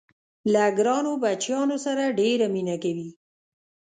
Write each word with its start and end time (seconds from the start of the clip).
له 0.53 0.63
ګرانو 0.77 1.11
بچیانو 1.21 1.77
سره 1.85 2.03
ډېره 2.19 2.45
مینه 2.53 2.75
کوي. 2.83 3.09